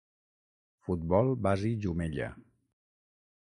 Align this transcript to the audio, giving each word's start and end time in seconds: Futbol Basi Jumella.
Futbol 0.87 1.29
Basi 1.43 1.71
Jumella. 1.83 2.33